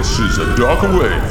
This 0.00 0.18
is 0.18 0.38
a 0.38 0.56
Darker 0.56 0.88
Wave. 0.98 1.30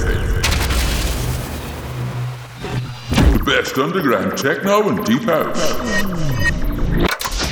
The 3.34 3.44
best 3.44 3.76
underground 3.80 4.38
techno 4.38 4.90
and 4.90 5.04
deep 5.08 5.24
house. 5.24 5.74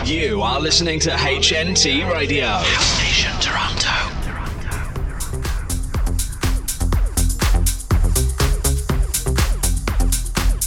You 0.07 0.43
are 0.43 0.59
listening 0.59 0.99
to 0.99 1.09
HNT 1.09 2.13
Radio. 2.13 2.45
House 2.45 2.99
Nation 2.99 3.31
Toronto. 3.41 3.89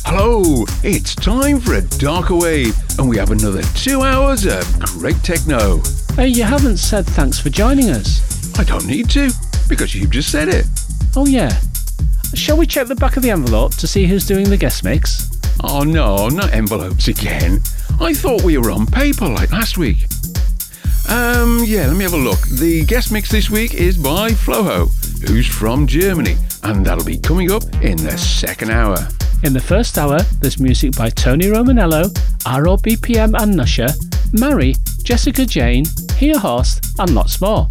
Hello, 0.04 0.64
it's 0.82 1.14
time 1.14 1.60
for 1.60 1.74
a 1.74 1.82
darker 1.82 2.34
wave, 2.34 2.76
and 2.98 3.08
we 3.08 3.16
have 3.18 3.30
another 3.30 3.62
two 3.76 4.02
hours 4.02 4.46
of 4.46 4.80
great 4.80 5.22
techno. 5.22 5.80
Hey, 6.16 6.26
you 6.26 6.42
haven't 6.42 6.78
said 6.78 7.06
thanks 7.06 7.38
for 7.38 7.50
joining 7.50 7.90
us. 7.90 8.58
I 8.58 8.64
don't 8.64 8.86
need 8.88 9.08
to, 9.10 9.30
because 9.70 9.94
you've 9.94 10.10
just 10.10 10.30
said 10.30 10.48
it. 10.48 10.66
Oh, 11.16 11.26
yeah. 11.26 11.58
Shall 12.34 12.58
we 12.58 12.66
check 12.66 12.88
the 12.88 12.94
back 12.94 13.16
of 13.16 13.22
the 13.22 13.30
envelope 13.30 13.74
to 13.76 13.86
see 13.86 14.06
who's 14.06 14.26
doing 14.26 14.50
the 14.50 14.56
guest 14.56 14.84
mix? 14.84 15.30
Oh 15.62 15.82
no, 15.82 16.28
not 16.28 16.52
envelopes 16.52 17.08
again. 17.08 17.60
I 18.00 18.14
thought 18.14 18.42
we 18.42 18.56
were 18.56 18.70
on 18.70 18.86
paper 18.86 19.26
like 19.26 19.50
last 19.52 19.76
week. 19.76 20.06
Um, 21.08 21.62
yeah, 21.64 21.86
let 21.86 21.96
me 21.96 22.04
have 22.04 22.14
a 22.14 22.16
look. 22.16 22.40
The 22.58 22.84
guest 22.86 23.10
mix 23.10 23.30
this 23.30 23.50
week 23.50 23.74
is 23.74 23.98
by 23.98 24.30
Floooh, 24.30 24.88
who's 25.26 25.46
from 25.46 25.86
Germany, 25.86 26.36
and 26.62 26.86
that'll 26.86 27.04
be 27.04 27.18
coming 27.18 27.50
up 27.50 27.64
in 27.82 27.96
the 27.96 28.16
second 28.16 28.70
hour. 28.70 28.96
In 29.42 29.52
the 29.52 29.60
first 29.60 29.98
hour, 29.98 30.20
there's 30.40 30.60
music 30.60 30.96
by 30.96 31.10
Tony 31.10 31.46
Romanello, 31.46 32.04
ROBPM 32.44 33.34
and 33.40 33.54
Nusha, 33.54 33.92
Mary, 34.32 34.74
Jesika 35.02 35.48
Jane, 35.48 35.84
Heerhorst, 36.16 36.94
and 37.00 37.14
lots 37.14 37.40
more. 37.40 37.66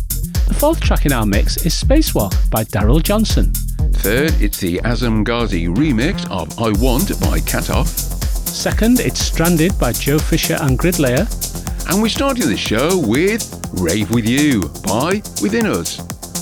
The 0.50 0.55
fourth 0.55 0.81
track 0.81 1.05
in 1.05 1.14
our 1.14 1.28
mix 1.28 1.58
is 1.64 1.75
Spacewalk 1.75 2.50
by 2.50 2.64
Daryl 2.64 3.03
Johnson. 3.03 3.53
Third, 3.94 4.33
it's 4.42 4.58
the 4.58 4.80
Hasam 4.80 5.23
Ghazi 5.23 5.67
remix 5.67 6.28
of 6.31 6.59
I 6.59 6.72
Want 6.81 7.09
by 7.22 7.39
Katoff. 7.39 7.86
Second, 7.86 9.00
it's 9.00 9.19
Stranded 9.19 9.78
by 9.78 9.94
Joe 9.94 10.17
Fisher 10.17 10.58
and 10.59 10.78
Gridlayer. 10.78 11.28
And 11.88 12.02
we're 12.02 12.09
starting 12.09 12.47
the 12.47 12.58
show 12.58 12.97
with 12.97 13.64
Rave 13.73 14.09
With 14.09 14.28
You 14.28 14.61
by 14.83 15.22
Withn 15.39 15.67
Us. 15.67 16.02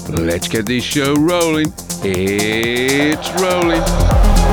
Let's 0.09 0.47
get 0.47 0.66
this 0.66 0.86
show 0.86 1.14
rolling. 1.16 1.73
It's 2.02 3.30
rolling. 3.42 4.46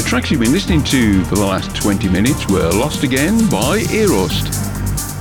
The 0.00 0.08
tracks 0.08 0.30
you've 0.30 0.40
been 0.40 0.52
listening 0.52 0.82
to 0.84 1.22
for 1.26 1.34
the 1.34 1.44
last 1.44 1.76
20 1.76 2.08
minutes 2.08 2.48
were 2.48 2.70
Lost 2.70 3.04
Again 3.04 3.36
by 3.50 3.80
Heerhorst, 3.80 4.46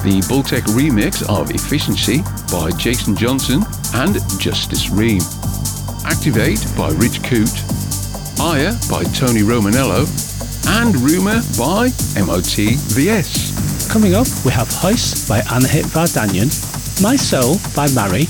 the 0.04 0.22
Bultech 0.32 0.64
remix 0.72 1.22
of 1.28 1.52
Efficiency 1.52 2.22
by 2.50 2.72
Jason 2.78 3.14
Johnson 3.14 3.62
and 3.96 4.16
Justus 4.40 4.90
Reim, 4.90 5.20
Activate 6.06 6.66
by 6.78 6.92
Rich 6.92 7.22
Coote, 7.24 7.60
Higher 8.40 8.72
by 8.90 9.04
Tony 9.12 9.42
Romanello, 9.42 10.08
and 10.80 10.96
Rumour 10.96 11.44
by 11.60 11.90
MOTVS. 12.16 13.92
Coming 13.92 14.16
up, 14.16 14.28
we 14.46 14.52
have 14.54 14.70
Heist 14.70 15.28
by 15.28 15.42
Anahit 15.42 15.92
Vardanyan, 15.92 16.48
My 17.04 17.18
Soul 17.18 17.58
by 17.76 17.88
Mha 17.90 18.08
Iri, 18.08 18.28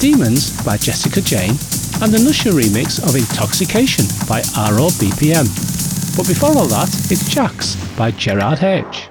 Demons 0.00 0.56
by 0.64 0.78
Jesika 0.78 1.22
Jane, 1.22 1.58
and 2.00 2.10
the 2.10 2.18
Nusha 2.18 2.50
remix 2.50 2.98
of 3.06 3.14
Intoxication 3.14 4.06
by 4.26 4.40
RO 4.72 4.88
BPM. 4.96 5.71
But 6.16 6.28
before 6.28 6.50
all 6.50 6.66
that, 6.66 6.88
it's 7.10 7.28
Jax 7.28 7.76
by 7.96 8.10
Gerard 8.10 8.62
H. 8.62 9.08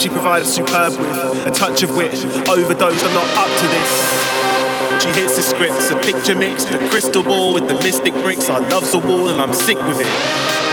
she 0.00 0.08
provided 0.08 0.46
superb 0.46 0.92
with 0.92 1.46
a 1.46 1.50
touch 1.50 1.82
of 1.82 1.94
wit. 1.96 2.14
Overdosed, 2.48 3.04
I'm 3.04 3.14
not 3.14 3.28
up 3.36 3.50
to 3.60 3.66
this. 3.68 5.02
She 5.02 5.08
hits 5.20 5.36
the 5.36 5.42
scripts, 5.42 5.90
a 5.90 5.96
picture 6.00 6.34
mix, 6.34 6.64
the 6.64 6.78
crystal 6.88 7.22
ball 7.22 7.54
with 7.54 7.68
the 7.68 7.74
mystic 7.74 8.14
bricks. 8.14 8.48
I 8.48 8.58
love 8.68 8.90
the 8.90 8.98
wall 8.98 9.28
and 9.28 9.40
I'm 9.40 9.52
sick 9.52 9.76
with 9.78 10.00
it. 10.00 10.71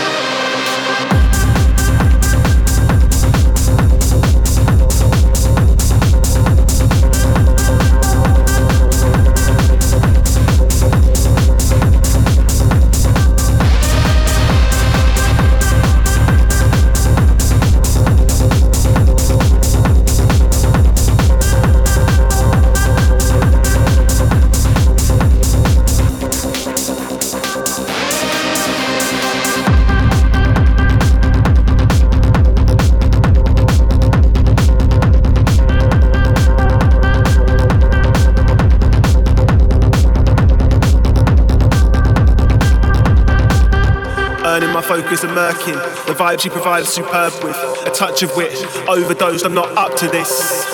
Focus 45.20 45.24
and 45.24 45.36
murking. 45.36 46.06
The 46.06 46.14
vibe 46.14 46.40
she 46.40 46.48
provides 46.48 46.88
superb 46.88 47.32
with 47.44 47.56
a 47.86 47.90
touch 47.90 48.22
of 48.22 48.34
wit. 48.36 48.52
Overdosed, 48.88 49.44
I'm 49.44 49.54
not 49.54 49.76
up 49.76 49.96
to 49.98 50.08
this. 50.08 50.64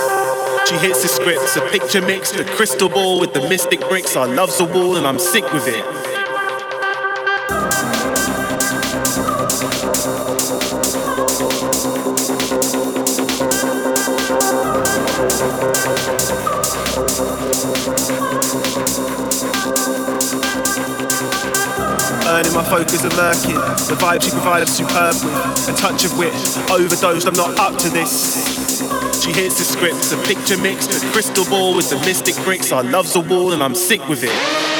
She 0.68 0.76
hits 0.78 1.02
the 1.02 1.08
scripts, 1.08 1.56
a 1.56 1.60
picture 1.70 2.02
mix, 2.02 2.32
the 2.32 2.44
crystal 2.44 2.88
ball 2.88 3.20
with 3.20 3.32
the 3.32 3.48
mystic 3.48 3.80
bricks. 3.88 4.16
I 4.16 4.24
love 4.24 4.56
the 4.58 4.64
wall 4.64 4.96
and 4.96 5.06
I'm 5.06 5.18
sick 5.18 5.44
with 5.52 5.66
it. 5.68 6.06
Earning 22.26 22.54
my 22.54 22.64
focus 22.64 23.04
and 23.04 23.12
murking. 23.12 23.54
The 23.88 23.94
vibe 23.94 24.22
she 24.22 24.30
provided 24.30 24.68
superb 24.68 25.14
with 25.14 25.68
a 25.68 25.76
touch 25.76 26.04
of 26.04 26.18
wit. 26.18 26.34
Overdosed, 26.68 27.28
I'm 27.28 27.34
not 27.34 27.56
up 27.58 27.78
to 27.78 27.88
this. 27.88 29.22
She 29.22 29.32
hits 29.32 29.58
the 29.58 29.64
scripts, 29.64 30.10
a 30.12 30.16
picture 30.24 30.60
mix, 30.60 30.88
the 30.88 31.06
crystal 31.12 31.44
ball 31.44 31.76
with 31.76 31.88
the 31.88 31.96
mystic 31.96 32.34
bricks. 32.44 32.72
I 32.72 32.80
love 32.80 33.12
the 33.12 33.20
wall 33.20 33.52
and 33.52 33.62
I'm 33.62 33.76
sick 33.76 34.06
with 34.08 34.24
it. 34.24 34.75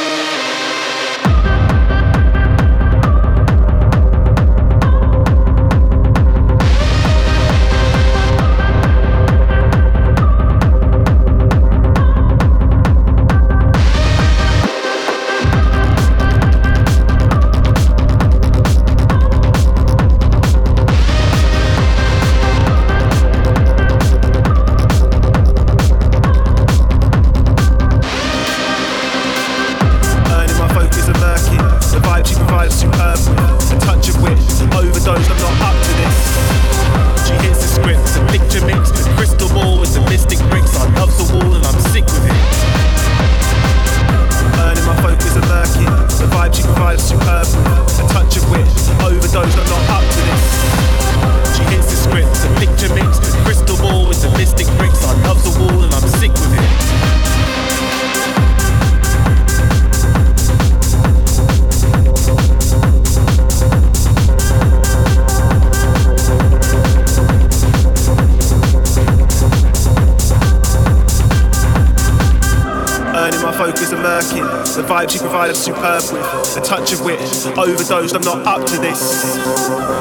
I'm 77.91 78.21
not 78.23 78.45
up 78.47 78.67
to 78.67 78.79
this. 78.79 79.35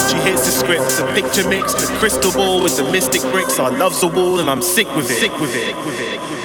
She 0.10 0.18
hits 0.18 0.46
the 0.46 0.52
script, 0.52 0.90
the 0.98 1.06
picture 1.14 1.48
mix, 1.48 1.74
the 1.74 1.94
crystal 2.00 2.32
ball 2.32 2.64
with 2.64 2.78
the 2.78 2.84
mystic 2.92 3.22
bricks. 3.32 3.60
I 3.60 3.70
love's 3.70 4.02
a 4.02 4.08
wall 4.08 4.40
and 4.40 4.50
I'm 4.50 4.62
sick 4.62 4.88
with 4.96 5.10
it. 5.10 5.20
Sick 5.20 5.40
with 5.40 5.56
it. 5.56 5.76
With 5.86 6.00
it. 6.00 6.45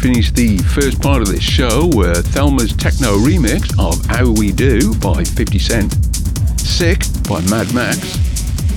Finish 0.00 0.30
the 0.30 0.58
first 0.58 1.00
part 1.02 1.20
of 1.22 1.28
this 1.28 1.42
show 1.42 1.90
were 1.94 2.14
Thelma's 2.14 2.72
techno 2.76 3.16
remix 3.18 3.72
of 3.78 4.04
How 4.06 4.30
We 4.30 4.52
Do 4.52 4.94
by 4.96 5.24
50 5.24 5.58
Cent, 5.58 5.92
Sick 6.60 7.02
by 7.28 7.40
Mad 7.50 7.72
Max, 7.74 7.98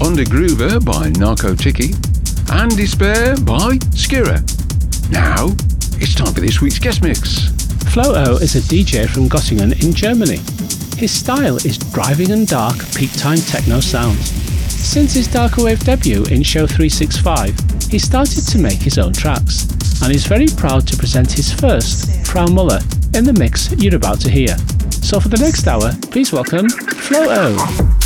Undergroover 0.01 0.83
by 0.83 1.09
Narco 1.19 1.53
Tiki, 1.53 1.93
and 2.51 2.75
Despair 2.75 3.35
by 3.37 3.77
Skira. 3.93 4.41
Now, 5.11 5.55
it's 6.01 6.15
time 6.15 6.33
for 6.33 6.41
this 6.41 6.61
week's 6.61 6.79
guest 6.79 7.03
mix. 7.03 7.49
Floooh 7.93 8.41
is 8.41 8.55
a 8.55 8.61
DJ 8.61 9.07
from 9.07 9.29
Göttingen 9.29 9.83
in 9.83 9.93
Germany. 9.93 10.39
His 10.97 11.11
style 11.11 11.57
is 11.57 11.77
driving 11.77 12.31
and 12.31 12.47
dark 12.47 12.77
peak 12.95 13.11
time 13.13 13.39
techno 13.39 13.81
sounds. 13.81 14.31
Since 14.71 15.13
his 15.13 15.27
darker 15.27 15.63
wave 15.63 15.83
debut 15.83 16.25
in 16.25 16.41
Show 16.41 16.65
365, 16.65 17.55
he 17.91 17.99
started 17.99 18.47
to 18.47 18.57
make 18.57 18.81
his 18.81 18.97
own 18.97 19.13
tracks, 19.13 19.67
and 20.01 20.13
is 20.13 20.25
very 20.25 20.47
proud 20.47 20.87
to 20.87 20.97
present 20.97 21.31
his 21.31 21.51
first, 21.51 22.25
Frau 22.25 22.47
Müller, 22.47 22.81
in 23.15 23.23
the 23.23 23.33
mix 23.33 23.71
you're 23.73 23.95
about 23.95 24.19
to 24.21 24.29
hear. 24.29 24.57
So 25.01 25.19
for 25.19 25.29
the 25.29 25.37
next 25.37 25.67
hour, 25.67 25.91
please 26.11 26.31
welcome 26.31 26.69
Flo 26.69 27.25
O. 27.27 27.98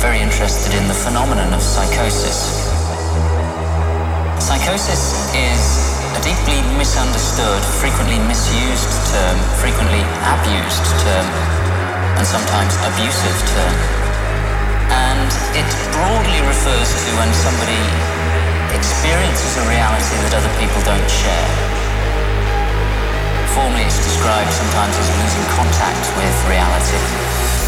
very 0.00 0.24
interested 0.24 0.72
in 0.72 0.88
the 0.88 0.96
phenomenon 0.96 1.52
of 1.52 1.60
psychosis. 1.60 2.56
Psychosis 4.40 5.28
is 5.36 5.62
a 6.16 6.20
deeply 6.24 6.56
misunderstood, 6.80 7.60
frequently 7.84 8.16
misused 8.24 8.88
term, 9.12 9.36
frequently 9.60 10.00
abused 10.24 10.88
term, 11.04 11.26
and 12.16 12.24
sometimes 12.24 12.72
abusive 12.88 13.38
term. 13.52 13.76
And 14.88 15.28
it 15.52 15.68
broadly 15.92 16.40
refers 16.48 16.88
to 16.96 17.10
when 17.20 17.28
somebody 17.36 17.84
experiences 18.72 19.52
a 19.60 19.64
reality 19.68 20.16
that 20.24 20.32
other 20.32 20.52
people 20.56 20.80
don't 20.80 21.10
share. 21.12 21.50
Formally, 23.52 23.84
it's 23.84 24.00
described 24.00 24.48
sometimes 24.48 24.96
as 24.96 25.08
losing 25.12 25.44
contact 25.60 26.04
with 26.16 26.34
reality. 26.48 27.59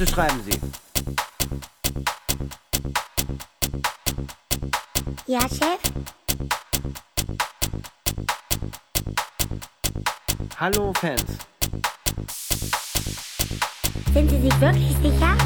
Bitte 0.00 0.12
schreiben 0.12 0.42
Sie. 0.42 0.58
Ja, 5.26 5.40
Chef? 5.40 5.78
Hallo 10.58 10.94
Fans. 10.94 11.22
Sind 14.14 14.30
Sie 14.30 14.40
sich 14.40 14.60
wirklich 14.60 14.96
sicher? 15.02 15.36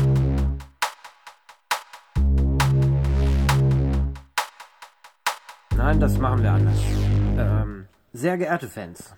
Nein, 5.77 5.99
das 5.99 6.17
machen 6.19 6.45
wir 6.45 6.53
anders. 6.53 6.79
Ähm, 7.37 7.89
sehr 8.13 8.39
geehrte 8.39 8.69
Fans. 8.69 9.15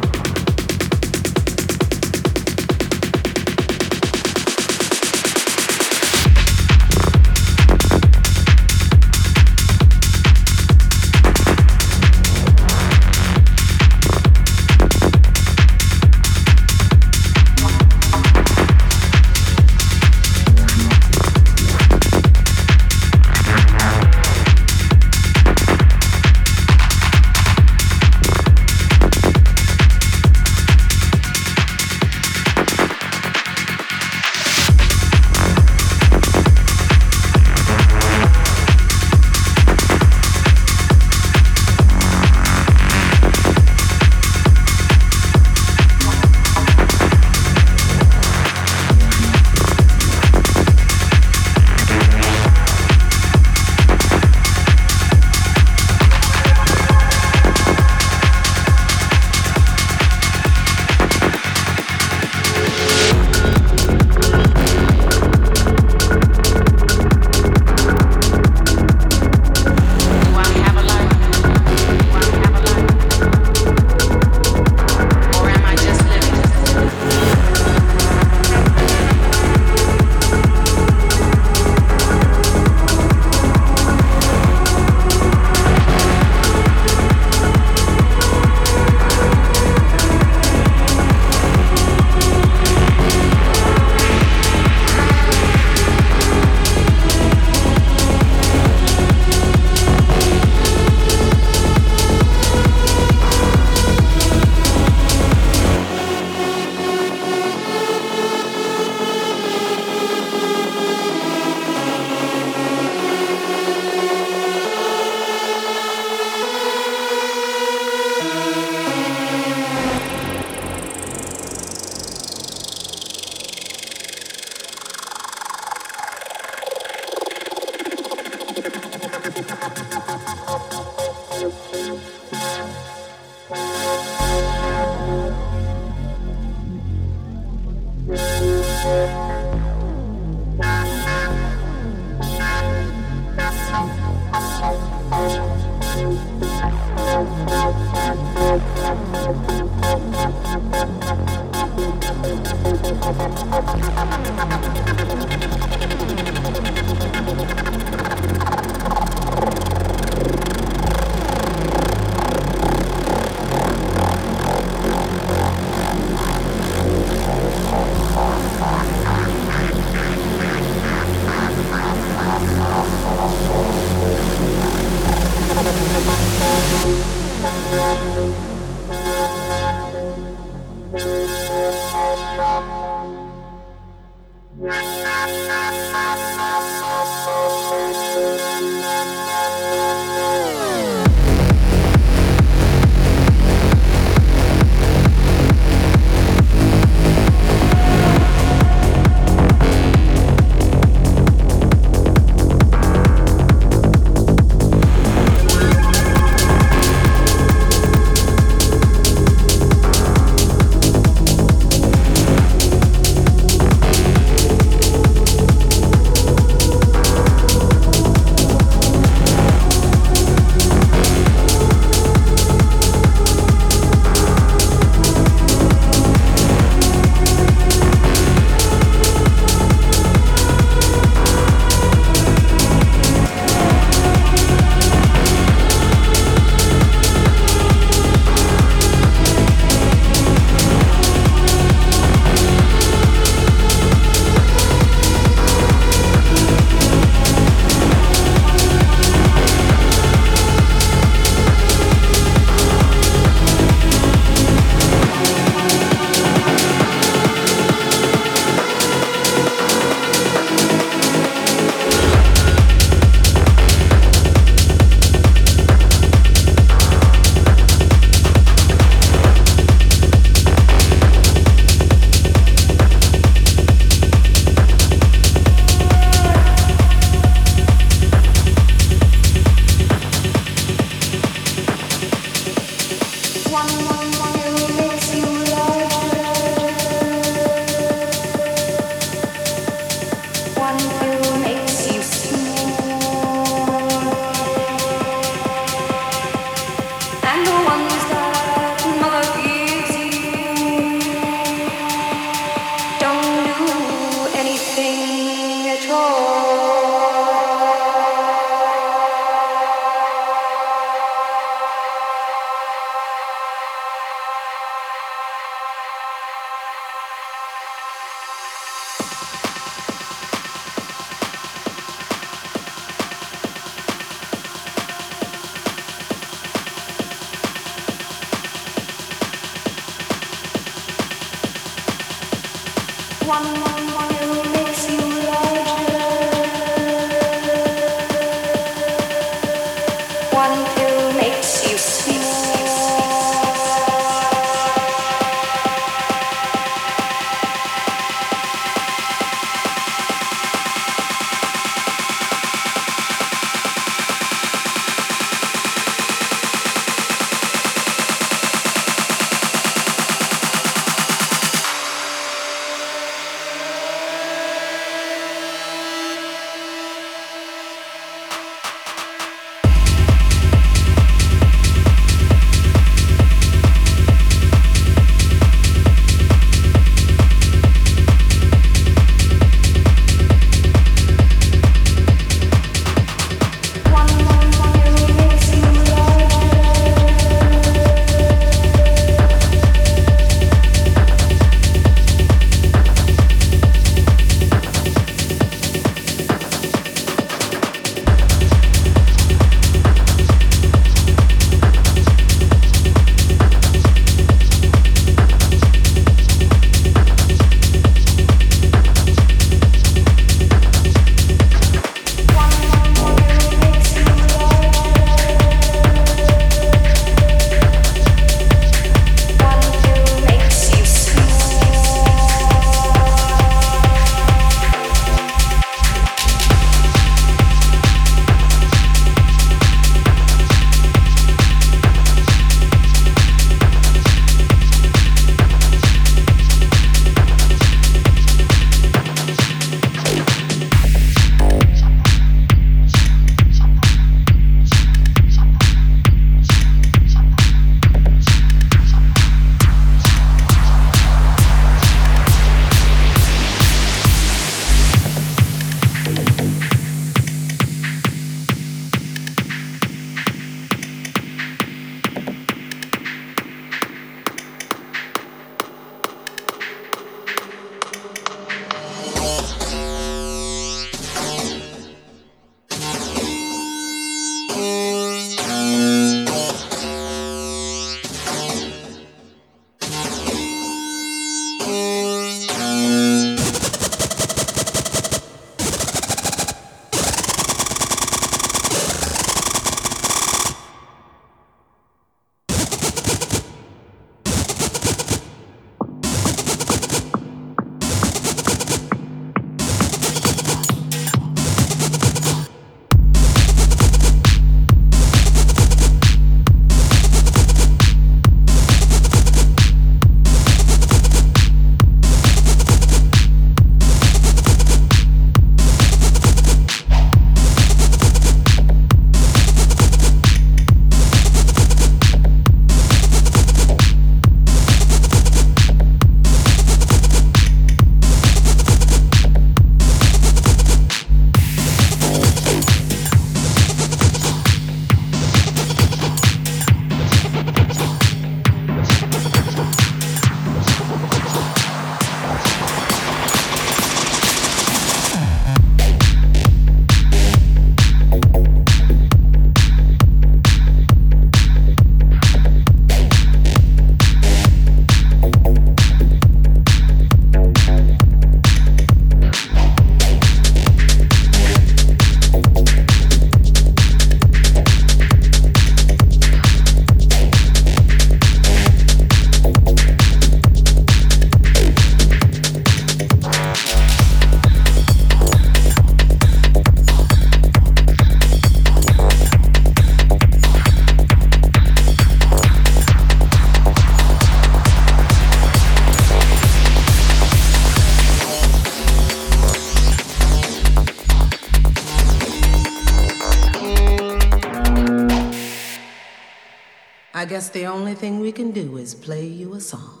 I 597.21 597.25
guess 597.25 597.49
the 597.49 597.67
only 597.67 597.93
thing 597.93 598.19
we 598.19 598.31
can 598.31 598.49
do 598.49 598.77
is 598.77 598.95
play 598.95 599.27
you 599.27 599.53
a 599.53 599.61
song. 599.61 600.00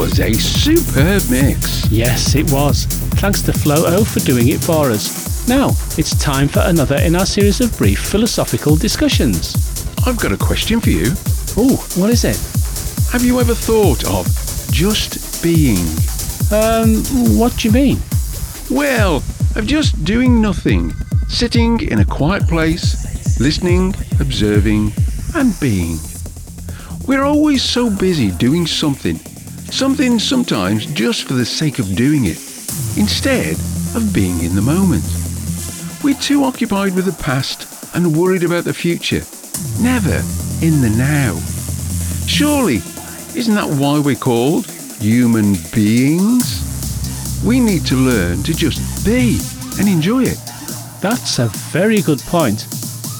Was 0.00 0.18
a 0.18 0.32
superb 0.32 1.22
mix. 1.30 1.86
Yes, 1.90 2.34
it 2.34 2.50
was. 2.50 2.86
Thanks 3.20 3.42
to 3.42 3.52
Floooh 3.52 4.02
for 4.02 4.20
doing 4.20 4.48
it 4.48 4.58
for 4.58 4.90
us. 4.90 5.46
Now, 5.46 5.72
it's 5.98 6.18
time 6.18 6.48
for 6.48 6.60
another 6.60 6.96
in 6.96 7.14
our 7.14 7.26
series 7.26 7.60
of 7.60 7.76
brief 7.76 7.98
philosophical 7.98 8.76
discussions. 8.76 9.54
I've 10.06 10.18
got 10.18 10.32
a 10.32 10.38
question 10.38 10.80
for 10.80 10.88
you. 10.88 11.08
Oh, 11.54 11.76
what 11.96 12.08
is 12.08 12.24
it? 12.24 12.38
Have 13.12 13.22
you 13.22 13.40
ever 13.40 13.52
thought 13.54 14.08
of 14.08 14.26
just 14.72 15.42
being? 15.42 15.84
Um, 16.50 17.04
what 17.38 17.58
do 17.58 17.68
you 17.68 17.74
mean? 17.74 17.98
Well, 18.70 19.16
of 19.54 19.66
just 19.66 20.02
doing 20.02 20.40
nothing, 20.40 20.94
sitting 21.28 21.78
in 21.78 21.98
a 21.98 22.06
quiet 22.06 22.48
place, 22.48 23.38
listening, 23.38 23.94
observing, 24.18 24.94
and 25.34 25.52
being. 25.60 25.98
We're 27.06 27.24
always 27.24 27.62
so 27.62 27.94
busy 27.94 28.30
doing 28.30 28.66
something 28.66 29.20
Something 29.80 30.18
sometimes 30.18 30.84
just 30.84 31.24
for 31.24 31.32
the 31.32 31.46
sake 31.46 31.78
of 31.78 31.96
doing 31.96 32.26
it, 32.26 32.36
instead 32.98 33.56
of 33.96 34.12
being 34.12 34.38
in 34.42 34.54
the 34.54 34.60
moment. 34.60 35.02
We're 36.04 36.20
too 36.20 36.44
occupied 36.44 36.94
with 36.94 37.06
the 37.06 37.22
past 37.22 37.66
and 37.94 38.14
worried 38.14 38.44
about 38.44 38.64
the 38.64 38.74
future, 38.74 39.22
never 39.80 40.16
in 40.60 40.82
the 40.82 40.94
now. 40.98 41.34
Surely, 42.26 42.82
isn't 43.34 43.54
that 43.54 43.70
why 43.70 43.98
we're 43.98 44.16
called 44.16 44.70
human 45.00 45.54
beings? 45.72 46.60
We 47.42 47.58
need 47.58 47.86
to 47.86 47.96
learn 47.96 48.42
to 48.42 48.52
just 48.52 49.06
be 49.06 49.40
and 49.78 49.88
enjoy 49.88 50.24
it. 50.24 50.40
That's 51.00 51.38
a 51.38 51.48
very 51.72 52.02
good 52.02 52.20
point. 52.26 52.66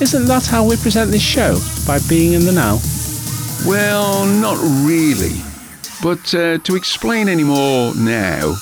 Isn't 0.03 0.27
that 0.27 0.45
how 0.45 0.69
we 0.69 0.77
present 0.77 1.11
this 1.11 1.23
show? 1.23 1.59
By 1.87 2.01
being 2.07 2.35
in 2.35 2.45
the 2.45 2.53
now? 2.53 2.81
Well, 3.67 4.27
not 4.27 4.59
really. 4.87 5.41
But 6.03 6.35
uh, 6.35 6.59
to 6.59 6.77
explain 6.77 7.29
any 7.29 7.45
more 7.45 7.95
now 7.95 8.57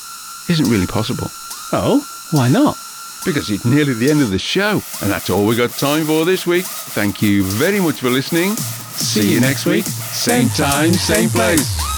isn't 0.48 0.69
really 0.69 0.86
possible. 0.86 1.28
Oh, 1.73 2.05
why 2.32 2.48
not? 2.48 2.77
Because 3.24 3.51
it's 3.51 3.65
nearly 3.65 3.94
the 3.94 4.10
end 4.10 4.23
of 4.23 4.31
the 4.31 4.39
show, 4.39 4.82
and 5.02 5.10
that's 5.10 5.31
all 5.31 5.47
we 5.47 5.56
got 5.56 5.70
time 5.70 6.05
for 6.05 6.24
this 6.24 6.47
week. 6.47 6.65
Thank 6.65 7.20
you 7.23 7.44
very 7.44 7.81
much 7.81 8.01
for 8.01 8.10
listening. 8.10 8.55
See 8.56 9.32
you 9.32 9.40
next 9.40 9.66
week, 9.66 9.85
same 9.85 10.48
time, 10.51 10.93
same 10.93 11.28
place. 11.28 11.98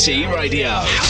HNT 0.00 0.32
Radio. 0.34 1.09